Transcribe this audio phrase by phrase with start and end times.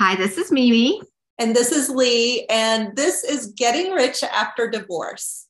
[0.00, 0.98] Hi, this is Mimi.
[1.38, 2.46] And this is Lee.
[2.48, 5.46] And this is Getting Rich After Divorce.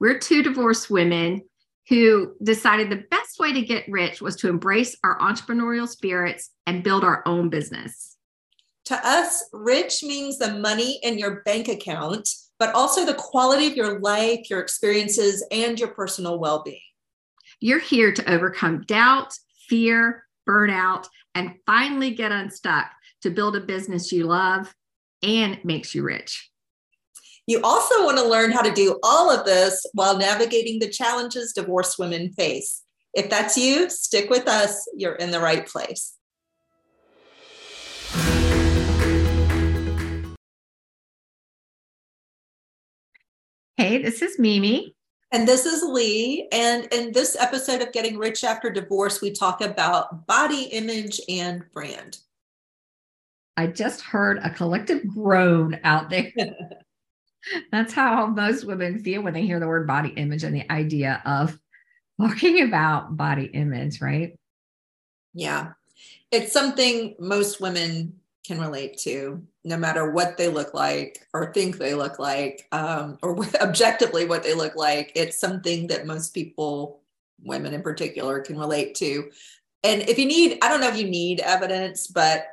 [0.00, 1.42] We're two divorced women
[1.90, 6.82] who decided the best way to get rich was to embrace our entrepreneurial spirits and
[6.82, 8.16] build our own business.
[8.86, 13.76] To us, rich means the money in your bank account, but also the quality of
[13.76, 16.80] your life, your experiences, and your personal well being.
[17.60, 19.34] You're here to overcome doubt,
[19.68, 22.86] fear, burnout, and finally get unstuck
[23.22, 24.74] to build a business you love
[25.22, 26.50] and makes you rich.
[27.46, 31.52] You also want to learn how to do all of this while navigating the challenges
[31.52, 32.82] divorced women face.
[33.14, 34.88] If that's you, stick with us.
[34.96, 36.14] You're in the right place.
[43.76, 44.94] Hey, this is Mimi.
[45.32, 46.46] And this is Lee.
[46.52, 51.64] And in this episode of Getting Rich After Divorce, we talk about body image and
[51.72, 52.18] brand.
[53.56, 56.32] I just heard a collective groan out there.
[57.72, 61.20] That's how most women feel when they hear the word body image and the idea
[61.24, 61.58] of
[62.20, 64.38] talking about body image, right?
[65.34, 65.72] Yeah.
[66.30, 71.78] It's something most women can relate to no matter what they look like or think
[71.78, 77.00] they look like um, or objectively what they look like it's something that most people
[77.42, 79.30] women in particular can relate to
[79.84, 82.51] and if you need i don't know if you need evidence but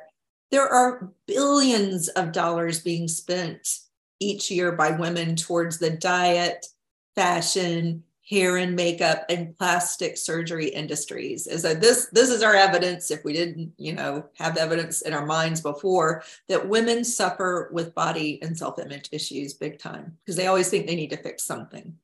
[0.50, 3.80] there are billions of dollars being spent
[4.18, 6.66] each year by women towards the diet
[7.14, 11.48] fashion hair and makeup and plastic surgery industries.
[11.48, 15.12] And so this this is our evidence if we didn't, you know, have evidence in
[15.12, 20.46] our minds before that women suffer with body and self-image issues big time because they
[20.46, 21.96] always think they need to fix something.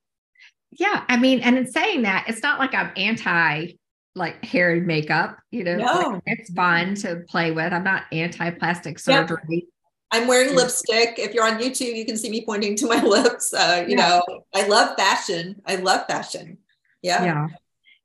[0.71, 3.71] Yeah, I mean, and in saying that, it's not like I'm anti
[4.17, 5.85] like hair and makeup, you know, no.
[5.85, 7.71] like it's fun to play with.
[7.71, 9.67] I'm not anti plastic surgery.
[10.11, 11.19] I'm wearing lipstick.
[11.19, 13.53] If you're on YouTube, you can see me pointing to my lips.
[13.53, 14.07] Uh, you yeah.
[14.07, 15.61] know, I love fashion.
[15.65, 16.57] I love fashion.
[17.01, 17.23] Yeah.
[17.23, 17.47] Yeah.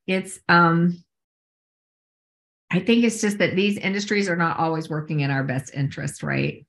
[0.06, 1.03] It's um
[2.73, 6.23] I think it's just that these industries are not always working in our best interest,
[6.23, 6.67] right?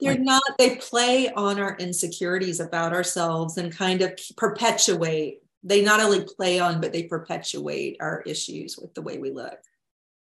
[0.00, 5.41] They're like, not, they play on our insecurities about ourselves and kind of perpetuate.
[5.62, 9.58] They not only play on, but they perpetuate our issues with the way we look.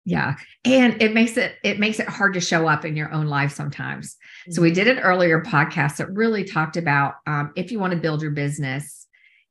[0.06, 0.36] Yeah.
[0.64, 3.52] And it makes it it makes it hard to show up in your own life
[3.52, 4.14] sometimes.
[4.14, 4.52] Mm-hmm.
[4.52, 7.98] so we did an earlier podcast that really talked about um, if you want to
[7.98, 9.06] build your business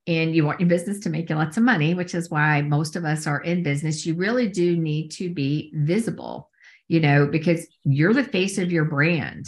[0.07, 2.95] and you want your business to make you lots of money which is why most
[2.95, 6.49] of us are in business you really do need to be visible
[6.87, 9.47] you know because you're the face of your brand.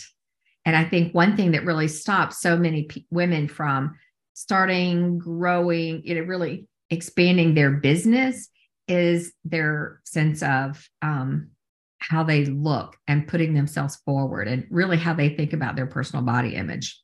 [0.65, 3.95] And i think one thing that really stops so many p- women from
[4.37, 8.49] starting growing you know really expanding their business
[8.87, 11.49] is their sense of um,
[11.97, 16.23] how they look and putting themselves forward and really how they think about their personal
[16.23, 17.01] body image.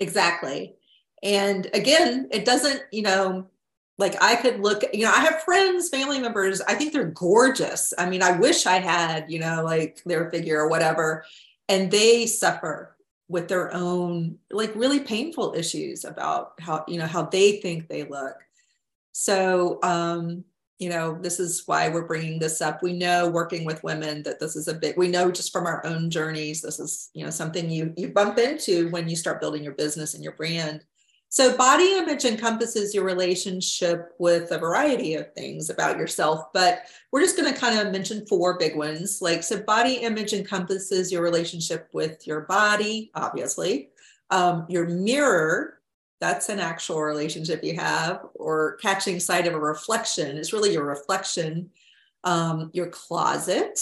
[0.00, 0.74] Exactly.
[1.22, 3.48] And again, it doesn't, you know,
[3.98, 7.92] like I could look, you know, I have friends, family members, I think they're gorgeous.
[7.98, 11.24] I mean, I wish I had, you know, like their figure or whatever.
[11.68, 12.95] And they suffer
[13.28, 18.04] with their own like really painful issues about how, you know, how they think they
[18.04, 18.36] look.
[19.12, 20.44] So, um,
[20.78, 24.38] you know this is why we're bringing this up we know working with women that
[24.38, 27.30] this is a bit we know just from our own journeys this is you know
[27.30, 30.84] something you you bump into when you start building your business and your brand
[31.36, 37.20] so body image encompasses your relationship with a variety of things about yourself but we're
[37.20, 39.20] just going to kind of mention four big ones.
[39.20, 43.90] Like so body image encompasses your relationship with your body obviously.
[44.30, 45.74] Um, your mirror
[46.22, 50.86] that's an actual relationship you have or catching sight of a reflection is really your
[50.86, 51.68] reflection.
[52.24, 53.78] Um, your closet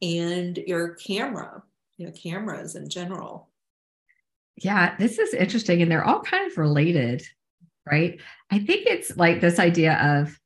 [0.00, 1.64] and your camera
[1.96, 3.48] you know cameras in general
[4.56, 7.22] yeah this is interesting and they're all kind of related
[7.90, 8.20] right
[8.50, 10.38] i think it's like this idea of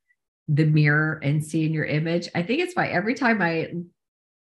[0.49, 3.71] the mirror and seeing your image i think it's why every time i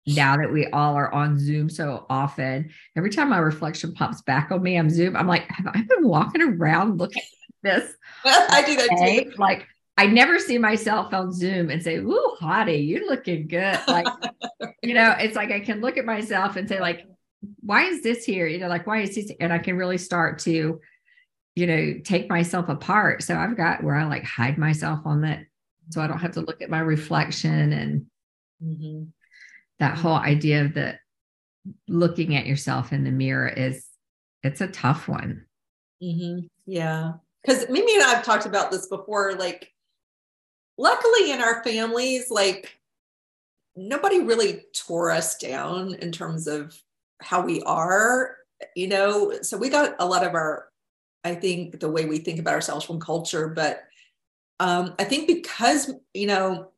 [0.07, 4.51] now that we all are on Zoom so often, every time my reflection pops back
[4.51, 5.18] on me, I'm Zoom.
[5.18, 7.21] I'm like, have I been walking around looking
[7.65, 7.94] at this?
[8.25, 9.33] I do that too.
[9.38, 9.68] Like,
[9.98, 14.06] I never see myself on Zoom and say, "Ooh, hottie, you're looking good." Like,
[14.83, 17.06] you know, it's like I can look at myself and say, like,
[17.62, 18.48] why is this here?
[18.48, 19.31] You know, like, why is this?
[19.39, 20.80] And I can really start to,
[21.56, 23.24] you know, take myself apart.
[23.24, 25.42] So I've got where I like hide myself on that,
[25.89, 28.06] so I don't have to look at my reflection and.
[28.63, 29.04] Mm-hmm
[29.80, 30.98] that whole idea of the
[31.88, 33.86] looking at yourself in the mirror is
[34.44, 35.45] it's a tough one
[36.01, 36.45] mm-hmm.
[36.66, 39.72] yeah because mimi and i've talked about this before like
[40.78, 42.80] luckily in our families like
[43.75, 46.80] nobody really tore us down in terms of
[47.22, 48.36] how we are,
[48.75, 49.42] you know.
[49.42, 50.68] So we got a lot of our,
[51.24, 53.48] I think, the way we think about ourselves from culture.
[53.50, 53.84] But
[54.60, 56.72] um, I think because, you know,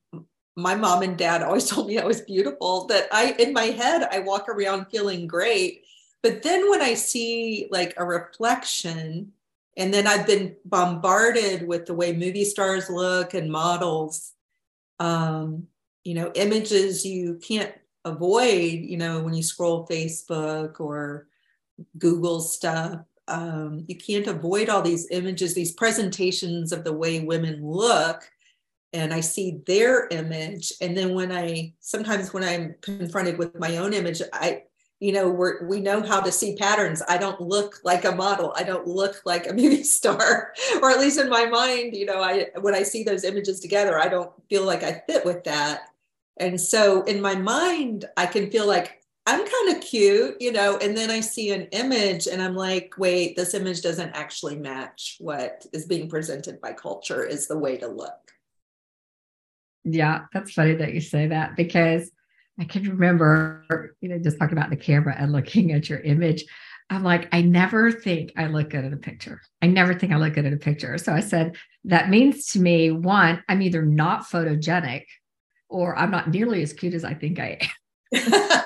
[0.55, 4.07] my mom and dad always told me I was beautiful, that I, in my head,
[4.11, 5.83] I walk around feeling great.
[6.21, 9.31] But then when I see like a reflection,
[9.77, 14.33] and then I've been bombarded with the way movie stars look and models,
[14.99, 15.67] um,
[16.03, 17.73] you know, images you can't
[18.05, 21.27] avoid, you know, when you scroll Facebook or
[21.97, 23.01] Google stuff.
[23.27, 28.29] Um, you can't avoid all these images, these presentations of the way women look.
[28.91, 30.73] And I see their image.
[30.81, 34.63] And then when I sometimes when I'm confronted with my own image, I
[34.99, 38.53] you know we're we know how to see patterns i don't look like a model
[38.57, 42.21] i don't look like a movie star or at least in my mind you know
[42.21, 45.83] i when i see those images together i don't feel like i fit with that
[46.39, 50.77] and so in my mind i can feel like i'm kind of cute you know
[50.77, 55.17] and then i see an image and i'm like wait this image doesn't actually match
[55.19, 58.31] what is being presented by culture is the way to look
[59.83, 62.11] yeah that's funny that you say that because
[62.59, 66.43] I can remember, you know, just talking about the camera and looking at your image.
[66.89, 69.41] I'm like, I never think I look good in a picture.
[69.61, 70.97] I never think I look good in a picture.
[70.97, 75.05] So I said, that means to me, one, I'm either not photogenic
[75.69, 77.69] or I'm not nearly as cute as I think I am.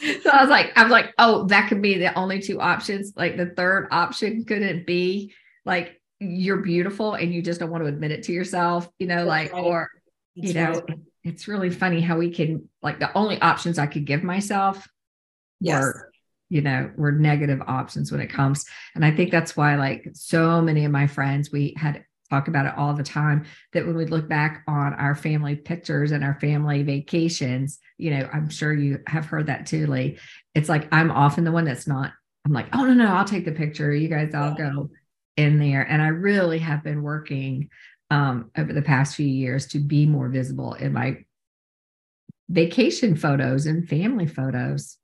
[0.22, 3.12] so I was like, I was like, oh, that could be the only two options.
[3.16, 5.32] Like the third option couldn't be
[5.64, 9.24] like you're beautiful and you just don't want to admit it to yourself, you know,
[9.24, 9.90] like, or,
[10.34, 10.82] you know,
[11.24, 14.86] it's really funny how we can like the only options I could give myself
[15.60, 15.82] yes.
[15.82, 16.10] were,
[16.48, 18.64] you know, were negative options when it comes.
[18.94, 22.66] And I think that's why like so many of my friends, we had talk about
[22.66, 26.38] it all the time that when we look back on our family pictures and our
[26.40, 30.18] family vacations, you know, I'm sure you have heard that too, Lee.
[30.54, 32.12] It's like I'm often the one that's not,
[32.44, 33.92] I'm like, oh no, no, I'll take the picture.
[33.92, 34.90] You guys all go
[35.36, 35.82] in there.
[35.82, 37.70] And I really have been working
[38.10, 41.18] um, over the past few years to be more visible in my
[42.48, 44.96] vacation photos and family photos.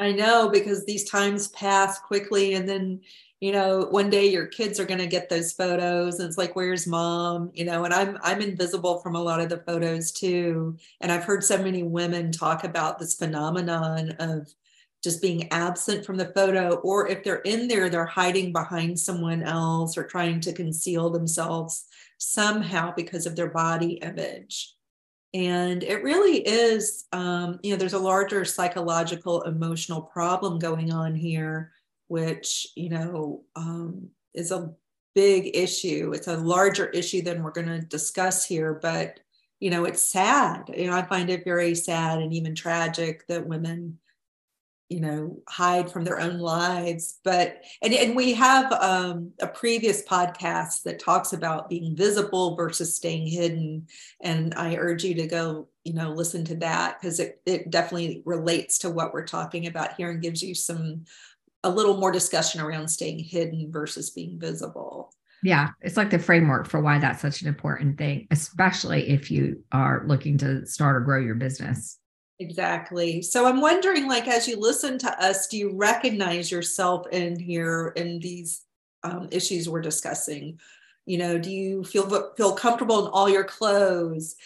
[0.00, 3.00] I know because these times pass quickly and then
[3.40, 6.56] you know one day your kids are going to get those photos and it's like
[6.56, 10.76] where's mom you know and I'm I'm invisible from a lot of the photos too
[11.00, 14.52] and I've heard so many women talk about this phenomenon of
[15.02, 19.42] just being absent from the photo or if they're in there they're hiding behind someone
[19.42, 21.88] else or trying to conceal themselves
[22.18, 24.74] somehow because of their body image.
[25.34, 31.14] And it really is, um, you know, there's a larger psychological, emotional problem going on
[31.14, 31.72] here,
[32.08, 34.72] which, you know, um, is a
[35.14, 36.12] big issue.
[36.14, 39.20] It's a larger issue than we're going to discuss here, but,
[39.60, 40.70] you know, it's sad.
[40.76, 43.98] You know, I find it very sad and even tragic that women
[44.88, 50.02] you know hide from their own lives but and, and we have um, a previous
[50.02, 53.86] podcast that talks about being visible versus staying hidden
[54.22, 58.22] and i urge you to go you know listen to that because it, it definitely
[58.24, 61.04] relates to what we're talking about here and gives you some
[61.64, 65.12] a little more discussion around staying hidden versus being visible
[65.42, 69.62] yeah, it's like the framework for why that's such an important thing, especially if you
[69.70, 71.98] are looking to start or grow your business.
[72.40, 73.22] Exactly.
[73.22, 77.92] So I'm wondering, like, as you listen to us, do you recognize yourself in here
[77.96, 78.62] in these
[79.04, 80.58] um, issues we're discussing?
[81.06, 84.36] You know, do you feel feel comfortable in all your clothes?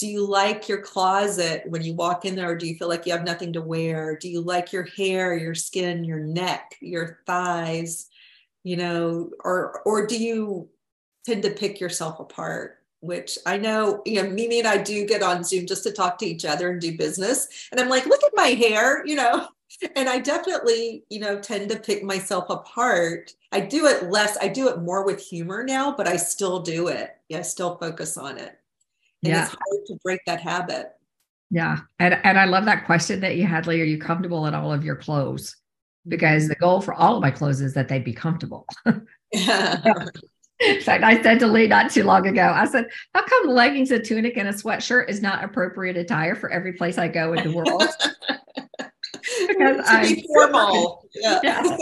[0.00, 3.04] Do you like your closet when you walk in there, or do you feel like
[3.04, 4.16] you have nothing to wear?
[4.16, 8.08] Do you like your hair, your skin, your neck, your thighs?
[8.64, 10.70] You know, or or do you
[11.26, 12.78] tend to pick yourself apart?
[13.00, 16.18] which I know, you know, Mimi and I do get on Zoom just to talk
[16.18, 17.48] to each other and do business.
[17.70, 19.48] And I'm like, look at my hair, you know,
[19.96, 23.32] and I definitely, you know, tend to pick myself apart.
[23.52, 26.88] I do it less, I do it more with humor now, but I still do
[26.88, 27.16] it.
[27.30, 28.59] Yeah, I still focus on it.
[29.22, 29.44] And yeah.
[29.44, 30.92] it's hard to break that habit.
[31.50, 31.78] Yeah.
[31.98, 33.80] And, and I love that question that you had, Lee.
[33.80, 35.56] Are you comfortable in all of your clothes?
[36.08, 36.64] Because the mm-hmm.
[36.64, 38.66] goal for all of my clothes is that they be comfortable.
[39.32, 39.82] yeah.
[40.60, 43.90] In fact, I said to Lee not too long ago, I said, How come leggings,
[43.92, 47.50] a tunic, and a sweatshirt is not appropriate attire for every place I go in
[47.50, 47.82] the world?
[49.48, 51.08] because I'm formal.
[51.14, 51.40] yeah.
[51.42, 51.76] yeah.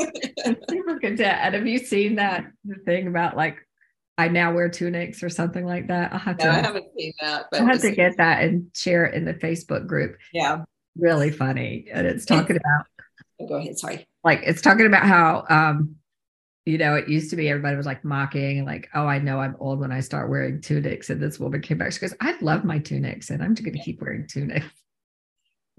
[0.47, 1.39] I'm super content.
[1.41, 3.57] And have you seen that the thing about like
[4.19, 6.13] I now wear tunics or something like that?
[6.13, 7.47] I'll have to, I haven't seen that.
[7.51, 10.19] But I'll have to get that and share it in the Facebook group.
[10.33, 10.65] Yeah.
[10.97, 11.87] Really funny.
[11.93, 12.87] And it's talking about
[13.41, 13.79] oh, go ahead.
[13.79, 14.07] Sorry.
[14.25, 15.95] Like it's talking about how um
[16.67, 19.57] you know, it used to be everybody was like mocking, like, oh, I know I'm
[19.59, 21.09] old when I start wearing tunics.
[21.09, 21.93] And this woman came back.
[21.93, 24.67] She goes, I love my tunics and I'm just going to keep wearing tunics.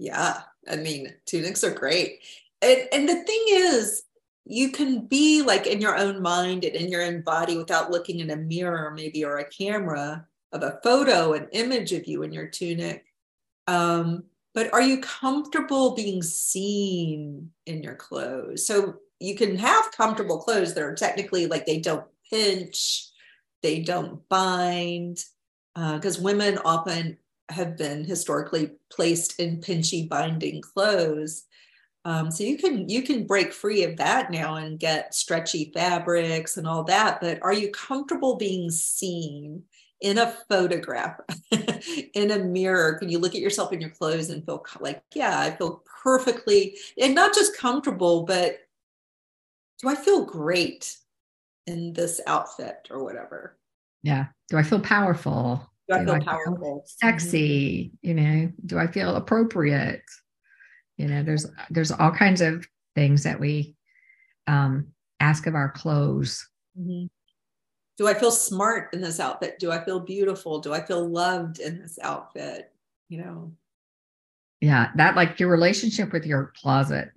[0.00, 0.40] Yeah.
[0.68, 2.18] I mean, tunics are great.
[2.60, 4.02] And, and the thing is,
[4.50, 8.18] you can be like in your own mind and in your own body without looking
[8.18, 12.32] in a mirror, maybe, or a camera of a photo, an image of you in
[12.32, 13.04] your tunic.
[13.68, 18.66] Um, but are you comfortable being seen in your clothes?
[18.66, 23.08] So you can have comfortable clothes that are technically like they don't pinch,
[23.62, 25.24] they don't bind,
[25.76, 27.18] because uh, women often
[27.50, 31.44] have been historically placed in pinchy binding clothes.
[32.04, 36.56] Um, so you can you can break free of that now and get stretchy fabrics
[36.56, 37.20] and all that.
[37.20, 39.64] But are you comfortable being seen
[40.00, 41.20] in a photograph,
[42.14, 42.94] in a mirror?
[42.98, 46.78] Can you look at yourself in your clothes and feel like, yeah, I feel perfectly
[46.98, 48.60] and not just comfortable, but
[49.82, 50.96] do I feel great
[51.66, 53.58] in this outfit or whatever?
[54.02, 54.26] Yeah.
[54.48, 55.70] Do I feel powerful?
[55.88, 56.56] Do I feel I powerful?
[56.56, 57.84] Feel sexy?
[57.84, 58.08] Mm-hmm.
[58.08, 60.02] You know, do I feel appropriate?
[61.00, 63.74] You know, there's there's all kinds of things that we
[64.46, 64.88] um,
[65.18, 66.48] ask of our clothes.
[66.78, 67.06] Mm-hmm.
[67.98, 69.58] Do I feel smart in this outfit?
[69.58, 70.60] Do I feel beautiful?
[70.60, 72.72] Do I feel loved in this outfit?
[73.08, 73.52] You know.
[74.60, 77.10] Yeah, that like your relationship with your closet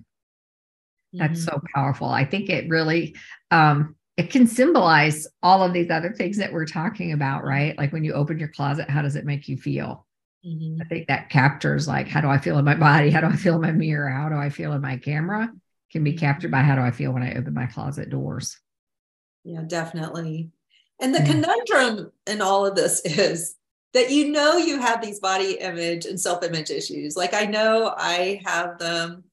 [1.13, 1.58] that's mm-hmm.
[1.58, 2.08] so powerful.
[2.08, 3.16] I think it really
[3.52, 7.78] um it can symbolize all of these other things that we're talking about, right?
[7.78, 10.06] Like when you open your closet, how does it make you feel?
[10.46, 10.82] Mm-hmm.
[10.82, 13.10] I think that captures like how do I feel in my body?
[13.10, 14.10] How do I feel in my mirror?
[14.10, 15.52] How do I feel in my camera?
[15.92, 18.60] Can be captured by how do I feel when I open my closet doors.
[19.44, 20.52] Yeah, definitely.
[21.00, 21.26] And the yeah.
[21.26, 23.56] conundrum in all of this is
[23.94, 27.16] that you know you have these body image and self-image issues.
[27.16, 29.24] Like I know I have them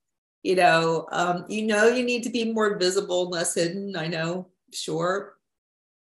[0.43, 4.47] you know um, you know you need to be more visible less hidden i know
[4.73, 5.37] sure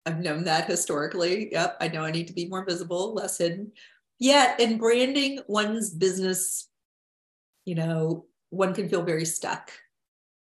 [0.06, 3.72] i've known that historically yep i know i need to be more visible less hidden
[4.20, 6.70] yet in branding one's business
[7.65, 9.72] you know one can feel very stuck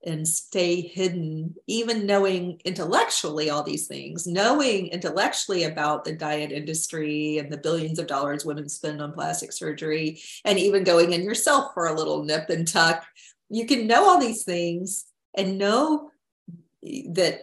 [0.05, 7.39] and stay hidden, even knowing intellectually all these things, knowing intellectually about the diet industry
[7.39, 11.73] and the billions of dollars women spend on plastic surgery, and even going in yourself
[11.73, 13.03] for a little nip and tuck.
[13.49, 16.11] You can know all these things and know
[16.83, 17.41] that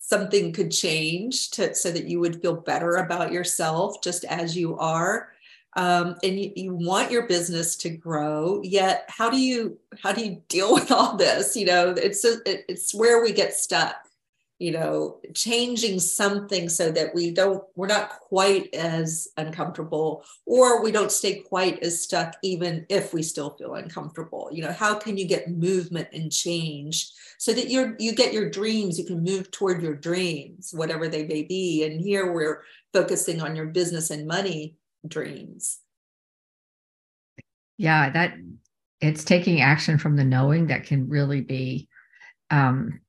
[0.00, 4.76] something could change to, so that you would feel better about yourself just as you
[4.78, 5.28] are
[5.76, 10.24] um, and you, you want your business to grow yet how do you how do
[10.24, 11.56] you deal with all this?
[11.56, 13.96] You know it's a, it's where we get stuck
[14.60, 20.92] you know changing something so that we don't we're not quite as uncomfortable or we
[20.92, 24.50] don't stay quite as stuck even if we still feel uncomfortable.
[24.52, 28.50] You know how can you get movement and change so that you're you get your
[28.50, 31.84] dreams you can move toward your dreams whatever they may be.
[31.84, 32.62] And here we're
[32.92, 35.78] focusing on your business and money dreams
[37.76, 38.34] yeah that
[39.00, 41.88] it's taking action from the knowing that can really be
[42.50, 43.00] um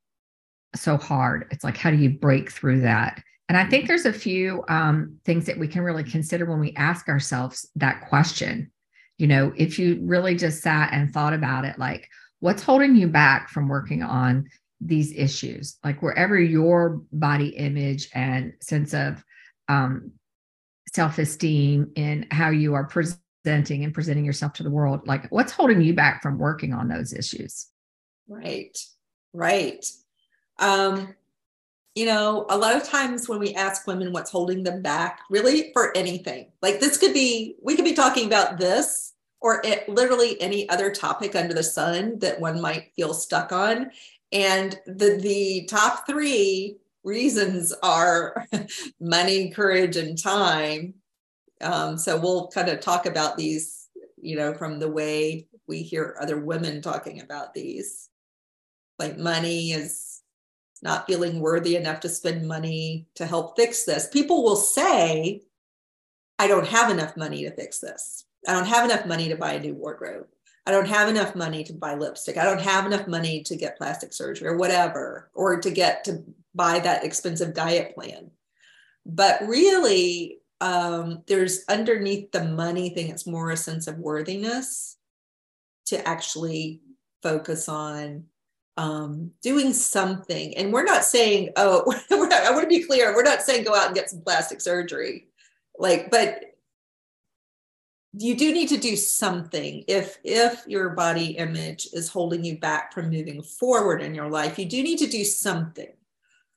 [0.75, 1.47] so hard.
[1.51, 3.21] It's like, how do you break through that?
[3.49, 6.73] And I think there's a few um, things that we can really consider when we
[6.75, 8.71] ask ourselves that question.
[9.17, 12.07] You know, if you really just sat and thought about it, like,
[12.39, 14.47] what's holding you back from working on
[14.79, 15.77] these issues?
[15.83, 19.23] Like, wherever your body image and sense of
[19.67, 20.11] um,
[20.93, 25.51] self esteem and how you are presenting and presenting yourself to the world, like, what's
[25.51, 27.67] holding you back from working on those issues?
[28.27, 28.77] Right,
[29.33, 29.85] right.
[30.59, 31.15] Um,
[31.95, 35.71] you know, a lot of times when we ask women what's holding them back, really
[35.73, 40.39] for anything, like this could be, we could be talking about this or it, literally
[40.39, 43.91] any other topic under the sun that one might feel stuck on.
[44.31, 48.45] And the, the top three reasons are
[48.99, 50.95] money, courage, and time.
[51.61, 53.87] Um, so we'll kind of talk about these,
[54.21, 58.09] you know, from the way we hear other women talking about these.
[58.99, 60.21] Like money is
[60.81, 64.07] not feeling worthy enough to spend money to help fix this.
[64.07, 65.41] People will say,
[66.39, 68.25] I don't have enough money to fix this.
[68.47, 70.25] I don't have enough money to buy a new wardrobe.
[70.65, 72.37] I don't have enough money to buy lipstick.
[72.37, 76.23] I don't have enough money to get plastic surgery or whatever, or to get to
[76.53, 78.31] buy that expensive diet plan.
[79.05, 84.97] But really, um, there's underneath the money thing, it's more a sense of worthiness
[85.87, 86.81] to actually
[87.23, 88.25] focus on
[88.77, 90.55] um, doing something.
[90.55, 93.75] And we're not saying, oh, not, I want to be clear, we're not saying go
[93.75, 95.27] out and get some plastic surgery.
[95.77, 96.43] Like, but
[98.13, 102.93] you do need to do something if if your body image is holding you back
[102.93, 105.87] from moving forward in your life you do need to do something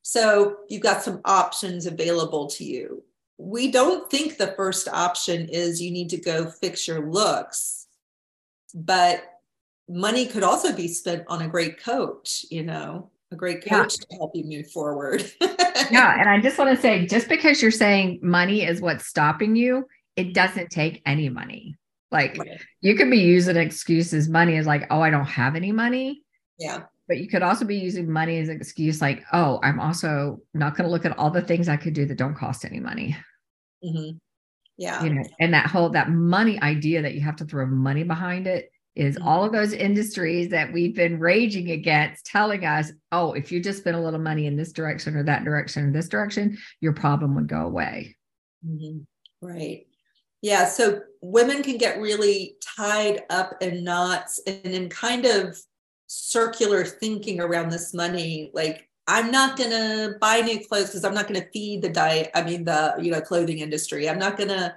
[0.07, 3.03] So you've got some options available to you.
[3.39, 7.87] We don't think the first option is you need to go fix your looks,
[8.75, 9.25] but
[9.89, 14.07] money could also be spent on a great coach, you know, a great coach yeah.
[14.11, 15.25] to help you move forward.
[15.41, 16.21] yeah.
[16.21, 19.89] And I just want to say just because you're saying money is what's stopping you,
[20.17, 21.79] it doesn't take any money.
[22.11, 22.61] Like right.
[22.83, 26.23] you could be using excuses money is like, oh, I don't have any money.
[26.59, 26.83] Yeah.
[27.07, 30.77] But you could also be using money as an excuse, like, oh, I'm also not
[30.77, 33.17] going to look at all the things I could do that don't cost any money.
[33.85, 34.17] Mm-hmm.
[34.77, 35.05] Yeah.
[35.05, 38.47] You know, and that whole that money idea that you have to throw money behind
[38.47, 39.27] it is mm-hmm.
[39.27, 43.81] all of those industries that we've been raging against telling us, oh, if you just
[43.81, 47.35] spend a little money in this direction or that direction or this direction, your problem
[47.35, 48.17] would go away.
[48.67, 49.01] Mm-hmm.
[49.47, 49.87] Right.
[50.43, 50.67] Yeah.
[50.67, 55.59] So women can get really tied up in knots and in kind of
[56.15, 58.51] circular thinking around this money.
[58.55, 61.89] Like, I'm not going to buy new clothes because I'm not going to feed the
[61.89, 62.31] diet.
[62.35, 64.09] I mean, the, you know, clothing industry.
[64.09, 64.75] I'm not going to,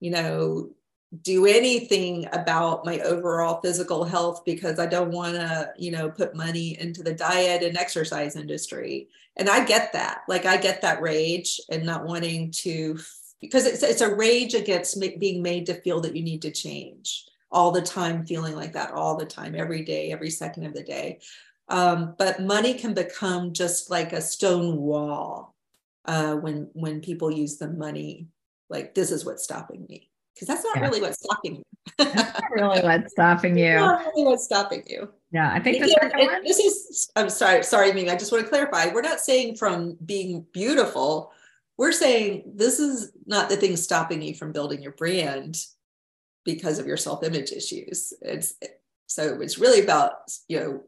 [0.00, 0.70] you know,
[1.22, 6.36] do anything about my overall physical health because I don't want to, you know, put
[6.36, 9.08] money into the diet and exercise industry.
[9.36, 10.22] And I get that.
[10.28, 12.98] Like I get that rage and not wanting to
[13.40, 17.26] because it's it's a rage against being made to feel that you need to change
[17.50, 20.82] all the time feeling like that all the time every day every second of the
[20.82, 21.20] day.
[21.68, 25.54] Um, but money can become just like a stone wall
[26.04, 28.28] uh, when when people use the money
[28.68, 30.82] like this is what's stopping me because that's not yeah.
[30.82, 32.04] really what's stopping you.
[32.50, 33.74] really what's stopping you.
[33.74, 35.08] not really what's stopping you.
[35.32, 38.10] Yeah i think Again, this is i'm sorry sorry Mimi.
[38.10, 41.32] i just want to clarify we're not saying from being beautiful
[41.76, 45.58] we're saying this is not the thing stopping you from building your brand
[46.46, 48.14] because of your self-image issues.
[48.22, 48.54] It's
[49.06, 50.12] so it's really about
[50.48, 50.82] you know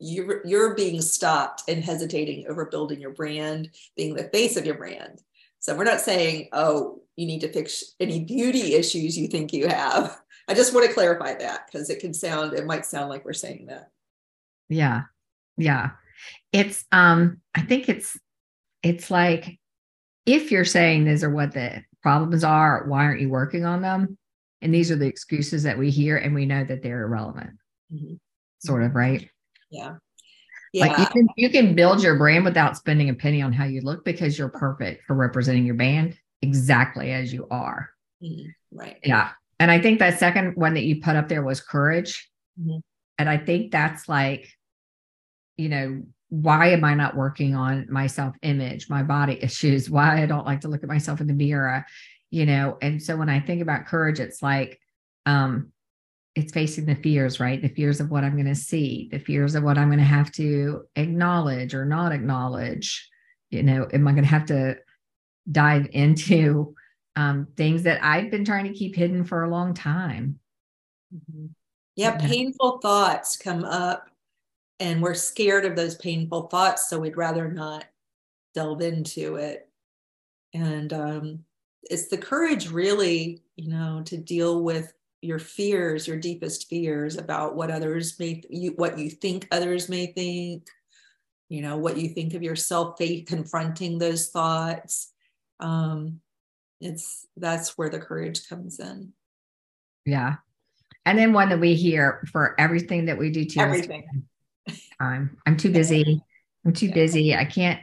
[0.00, 4.76] you're, you're being stopped and hesitating over building your brand being the face of your
[4.76, 5.22] brand.
[5.60, 9.68] So we're not saying oh you need to fix any beauty issues you think you
[9.68, 10.20] have.
[10.48, 13.32] I just want to clarify that because it can sound it might sound like we're
[13.32, 13.90] saying that.
[14.68, 15.02] Yeah.
[15.56, 15.90] Yeah.
[16.52, 18.18] It's um i think it's
[18.82, 19.58] it's like
[20.26, 24.18] if you're saying these are what the problems are, why aren't you working on them?
[24.60, 27.58] And these are the excuses that we hear, and we know that they're irrelevant,
[27.92, 28.14] mm-hmm.
[28.58, 29.28] sort of, right?
[29.70, 29.96] Yeah.
[30.72, 30.86] Yeah.
[30.86, 33.80] Like you can you can build your brand without spending a penny on how you
[33.80, 37.90] look because you're perfect for representing your band exactly as you are.
[38.22, 38.78] Mm-hmm.
[38.78, 38.98] Right.
[39.02, 39.30] Yeah.
[39.58, 42.28] And I think that second one that you put up there was courage.
[42.60, 42.78] Mm-hmm.
[43.18, 44.48] And I think that's like,
[45.56, 50.22] you know, why am I not working on my self image, my body issues, why
[50.22, 51.84] I don't like to look at myself in the mirror,
[52.30, 52.78] you know?
[52.82, 54.80] And so when I think about courage, it's like,
[55.26, 55.72] um,
[56.34, 57.60] it's facing the fears, right?
[57.60, 60.04] The fears of what I'm going to see, the fears of what I'm going to
[60.04, 63.08] have to acknowledge or not acknowledge.
[63.50, 64.76] You know, am I going to have to
[65.50, 66.74] dive into
[67.16, 70.38] um, things that I've been trying to keep hidden for a long time?
[71.14, 71.46] Mm-hmm.
[71.96, 74.08] Yeah, painful thoughts come up
[74.78, 77.84] and we're scared of those painful thoughts so we'd rather not
[78.54, 79.68] delve into it
[80.54, 81.44] and um,
[81.82, 87.56] it's the courage really you know to deal with your fears your deepest fears about
[87.56, 90.66] what others may you what you think others may think
[91.48, 95.12] you know what you think of yourself confronting those thoughts
[95.60, 96.20] um
[96.80, 99.12] it's that's where the courage comes in
[100.04, 100.36] yeah
[101.04, 104.04] and then one that we hear for everything that we do too everything
[105.00, 105.36] time.
[105.46, 106.22] I'm too busy.
[106.64, 107.34] I'm too busy.
[107.34, 107.80] I can't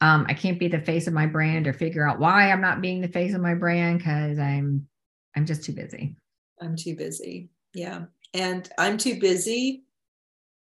[0.00, 2.80] um I can't be the face of my brand or figure out why I'm not
[2.80, 4.88] being the face of my brand cuz I'm
[5.36, 6.16] I'm just too busy.
[6.60, 7.50] I'm too busy.
[7.74, 8.06] Yeah.
[8.34, 9.84] And I'm too busy.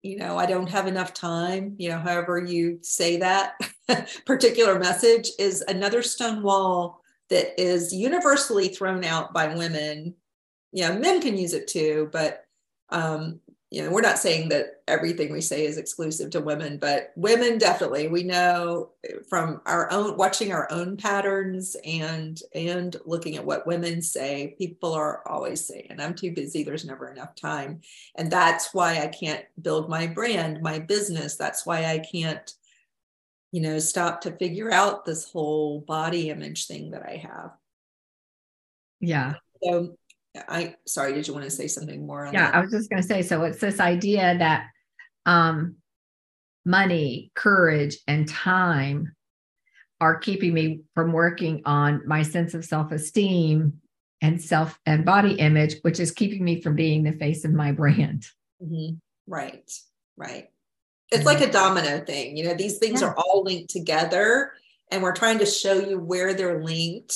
[0.02, 3.54] You know, I don't have enough time, you know, however you say that
[4.26, 10.14] particular message is another stone wall that is universally thrown out by women.
[10.72, 12.44] Yeah, men can use it too, but
[12.90, 17.12] um, you know, we're not saying that everything we say is exclusive to women, but
[17.16, 18.90] women definitely we know
[19.28, 24.94] from our own watching our own patterns and and looking at what women say, people
[24.94, 27.82] are always saying, I'm too busy, there's never enough time.
[28.14, 31.36] And that's why I can't build my brand, my business.
[31.36, 32.50] That's why I can't,
[33.52, 37.50] you know, stop to figure out this whole body image thing that I have.
[39.00, 39.34] Yeah.
[39.62, 39.98] So
[40.48, 42.26] I sorry, did you want to say something more?
[42.32, 42.54] yeah, that?
[42.54, 43.22] I was just going to say.
[43.22, 44.66] So it's this idea that
[45.26, 45.76] um,
[46.64, 49.14] money, courage, and time
[50.00, 53.80] are keeping me from working on my sense of self-esteem
[54.20, 57.72] and self and body image, which is keeping me from being the face of my
[57.72, 58.26] brand.
[58.62, 58.96] Mm-hmm.
[59.26, 59.70] Right,
[60.16, 60.48] right.
[61.10, 62.36] it's like a domino thing.
[62.36, 63.08] You know, these things yeah.
[63.08, 64.52] are all linked together,
[64.90, 67.14] and we're trying to show you where they're linked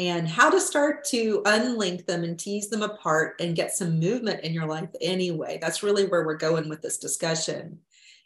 [0.00, 4.40] and how to start to unlink them and tease them apart and get some movement
[4.40, 5.58] in your life anyway.
[5.60, 7.78] That's really where we're going with this discussion.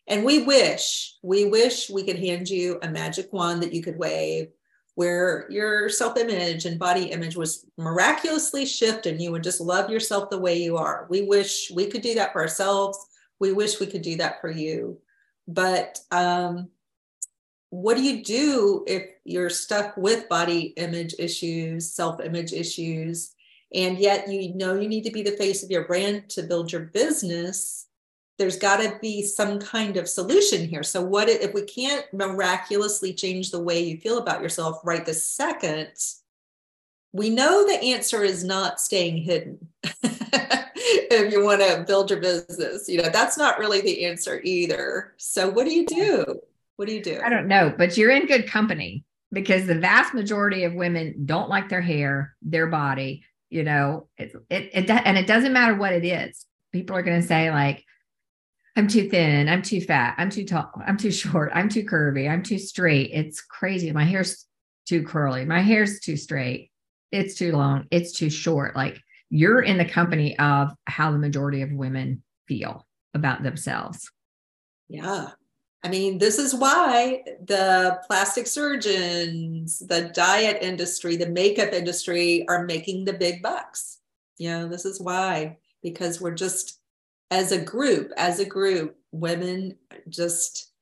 [0.06, 3.98] And we wish, we wish we could hand you a magic wand that you could
[3.98, 4.50] wave
[4.94, 9.90] where your self image and body image was miraculously shifted and you would just love
[9.90, 11.08] yourself the way you are.
[11.10, 12.96] We wish we could do that for ourselves.
[13.40, 14.98] We wish we could do that for you.
[15.48, 16.68] But um,
[17.74, 23.34] what do you do if you're stuck with body image issues, self image issues,
[23.74, 26.70] and yet you know you need to be the face of your brand to build
[26.70, 27.88] your business?
[28.38, 30.84] There's got to be some kind of solution here.
[30.84, 35.26] So, what if we can't miraculously change the way you feel about yourself right this
[35.26, 35.88] second?
[37.12, 39.66] We know the answer is not staying hidden.
[39.82, 45.14] if you want to build your business, you know, that's not really the answer either.
[45.16, 46.40] So, what do you do?
[46.76, 47.20] What do you do?
[47.22, 51.48] I don't know, but you're in good company because the vast majority of women don't
[51.48, 55.92] like their hair, their body, you know, it, it, it and it doesn't matter what
[55.92, 56.46] it is.
[56.72, 57.84] People are going to say like,
[58.76, 62.28] I'm too thin, I'm too fat, I'm too tall, I'm too short, I'm too curvy,
[62.28, 63.10] I'm too straight.
[63.12, 63.92] It's crazy.
[63.92, 64.46] My hair's
[64.86, 66.72] too curly, my hair's too straight,
[67.12, 68.74] it's too long, it's too short.
[68.74, 74.10] Like you're in the company of how the majority of women feel about themselves.
[74.88, 75.30] Yeah.
[75.84, 82.64] I mean, this is why the plastic surgeons, the diet industry, the makeup industry are
[82.64, 83.98] making the big bucks.
[84.38, 86.80] You know, this is why, because we're just,
[87.30, 89.76] as a group, as a group, women
[90.08, 90.72] just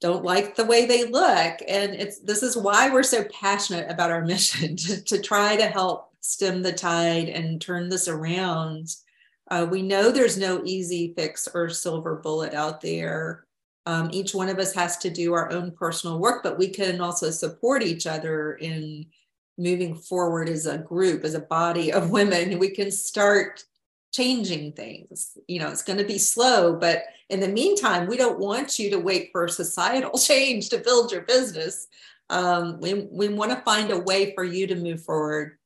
[0.00, 1.58] don't like the way they look.
[1.68, 5.66] And it's this is why we're so passionate about our mission to, to try to
[5.66, 8.88] help stem the tide and turn this around.
[9.50, 13.44] Uh, we know there's no easy fix or silver bullet out there
[13.88, 17.00] um, each one of us has to do our own personal work, but we can
[17.00, 19.06] also support each other in
[19.56, 22.58] moving forward as a group, as a body of women.
[22.58, 23.64] We can start
[24.12, 25.38] changing things.
[25.46, 28.90] You know, it's going to be slow, but in the meantime, we don't want you
[28.90, 31.88] to wait for societal change to build your business.
[32.28, 35.56] Um, we, we want to find a way for you to move forward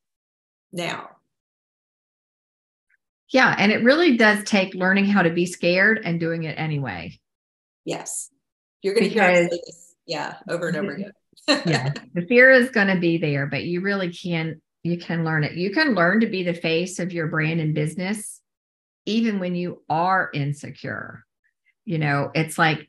[0.70, 1.10] now.
[3.30, 3.56] Yeah.
[3.58, 7.18] And it really does take learning how to be scared and doing it anyway.
[7.84, 8.30] Yes.
[8.82, 11.12] You're going to hear this, yeah, over and over again.
[11.48, 11.92] yeah.
[12.14, 15.52] The fear is going to be there, but you really can you can learn it.
[15.52, 18.40] You can learn to be the face of your brand and business
[19.06, 21.24] even when you are insecure.
[21.84, 22.88] You know, it's like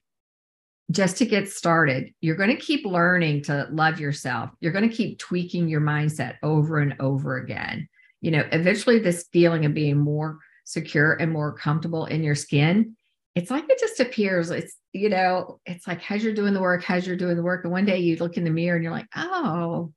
[0.91, 4.51] just to get started, you're going to keep learning to love yourself.
[4.60, 7.88] You're going to keep tweaking your mindset over and over again.
[8.21, 12.95] You know, eventually, this feeling of being more secure and more comfortable in your skin
[13.36, 14.52] it's like it just appears.
[14.52, 17.63] It's, you know, it's like as you're doing the work, as you're doing the work.
[17.63, 19.91] And one day you look in the mirror and you're like, oh,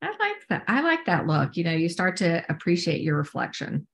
[0.00, 0.64] I like that.
[0.68, 1.56] I like that look.
[1.56, 3.86] You know, you start to appreciate your reflection.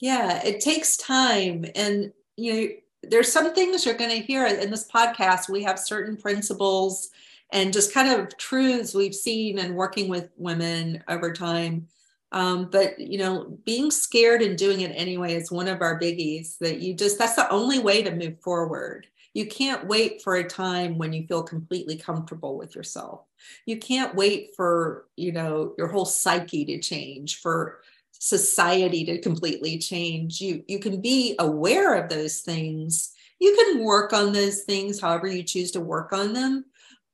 [0.00, 1.64] Yeah, it takes time.
[1.74, 2.68] And, you know,
[3.04, 5.48] there's some things you're going to hear in this podcast.
[5.48, 7.10] We have certain principles
[7.52, 11.86] and just kind of truths we've seen and working with women over time
[12.32, 16.58] um, but you know being scared and doing it anyway is one of our biggies
[16.58, 19.06] that you just that's the only way to move forward.
[19.34, 23.22] You can't wait for a time when you feel completely comfortable with yourself.
[23.66, 27.80] You can't wait for you know your whole psyche to change for
[28.12, 30.40] society to completely change.
[30.40, 33.12] You you can be aware of those things.
[33.40, 36.64] You can work on those things however you choose to work on them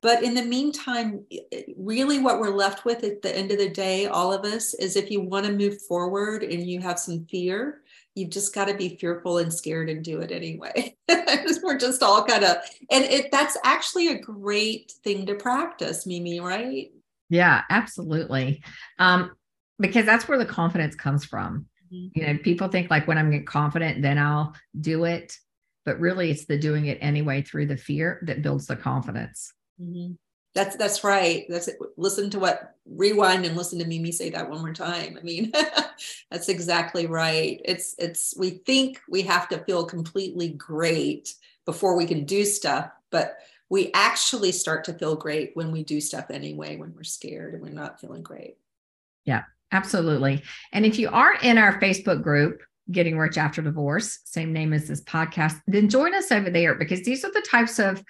[0.05, 1.25] but in the meantime,
[1.79, 4.97] really what we're left with at the end of the day, all of us, is
[4.97, 7.81] if you want to move forward and you have some fear,
[8.15, 10.95] you've just got to be fearful and scared and do it anyway.
[11.63, 12.59] we're just all kind of,
[12.91, 16.91] and it that's actually a great thing to practice, Mimi, right?
[17.31, 18.63] Yeah, absolutely.
[18.99, 19.31] Um,
[19.79, 21.65] because that's where the confidence comes from.
[21.91, 22.21] Mm-hmm.
[22.21, 25.35] You know, people think like when I'm get confident, then I'll do it.
[25.87, 29.54] But really, it's the doing it anyway through the fear that builds the confidence.
[29.81, 30.13] Mm-hmm.
[30.55, 31.47] That's that's right.
[31.49, 31.79] That's it.
[31.97, 35.19] Listen to what rewind and listen to Mimi say that one more time.
[35.19, 35.53] I mean,
[36.31, 37.61] that's exactly right.
[37.65, 41.35] It's it's we think we have to feel completely great
[41.65, 46.01] before we can do stuff, but we actually start to feel great when we do
[46.01, 48.57] stuff anyway when we're scared and we're not feeling great.
[49.25, 50.43] Yeah, absolutely.
[50.73, 52.61] And if you aren't in our Facebook group,
[52.91, 57.03] Getting Rich After Divorce, same name as this podcast, then join us over there because
[57.03, 58.05] these are the types of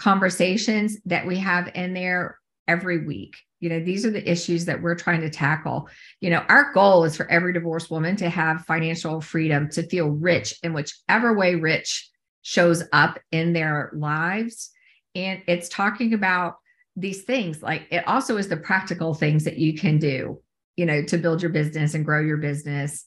[0.00, 3.36] conversations that we have in there every week.
[3.60, 5.88] You know, these are the issues that we're trying to tackle.
[6.22, 10.08] You know, our goal is for every divorced woman to have financial freedom, to feel
[10.08, 12.08] rich in whichever way rich
[12.40, 14.70] shows up in their lives.
[15.14, 16.54] And it's talking about
[16.96, 17.62] these things.
[17.62, 20.40] Like it also is the practical things that you can do,
[20.76, 23.04] you know, to build your business and grow your business.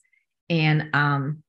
[0.48, 1.42] And um,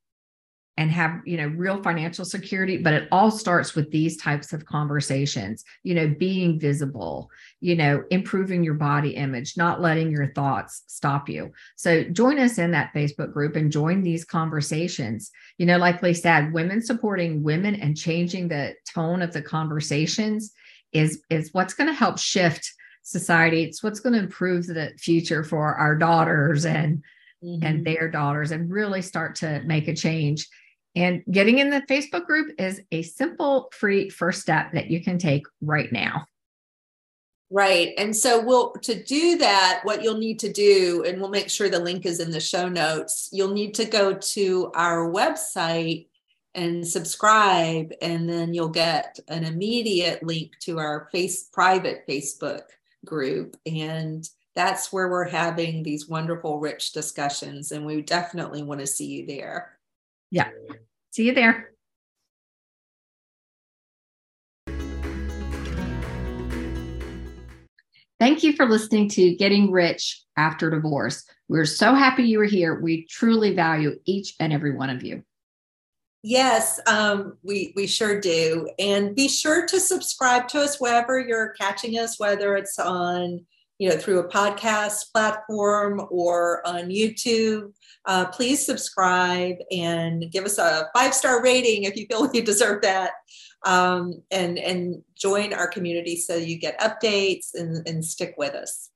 [0.76, 4.66] and have you know real financial security but it all starts with these types of
[4.66, 10.82] conversations you know being visible you know improving your body image not letting your thoughts
[10.87, 11.52] stop you.
[11.76, 15.30] So join us in that facebook group and join these conversations.
[15.58, 20.52] You know like lee said women supporting women and changing the tone of the conversations
[20.92, 23.64] is is what's going to help shift society.
[23.64, 27.02] It's what's going to improve the future for our daughters and
[27.42, 27.64] mm-hmm.
[27.64, 30.48] and their daughters and really start to make a change
[30.94, 35.18] and getting in the Facebook group is a simple, free first step that you can
[35.18, 36.26] take right now.
[37.50, 37.92] Right.
[37.98, 41.68] And so we'll to do that, what you'll need to do, and we'll make sure
[41.68, 46.07] the link is in the show notes, you'll need to go to our website
[46.57, 52.62] and subscribe, and then you'll get an immediate link to our face private Facebook
[53.04, 53.57] group.
[53.66, 57.72] And that's where we're having these wonderful, rich discussions.
[57.72, 59.76] And we definitely want to see you there.
[60.30, 60.48] Yeah.
[61.10, 61.74] See you there.
[68.20, 71.24] Thank you for listening to Getting Rich After Divorce.
[71.48, 72.80] We're so happy you were here.
[72.80, 75.24] We truly value each and every one of you.
[76.22, 78.70] Yes, um, we we sure do.
[78.78, 83.44] And be sure to subscribe to us wherever you're catching us, whether it's on
[83.78, 87.72] you know through a podcast platform or on YouTube
[88.07, 92.83] uh, please subscribe and give us a five star rating if you feel you deserve
[92.83, 93.12] that.
[93.67, 98.90] Um, and, and join our community so you get updates and, and stick with us.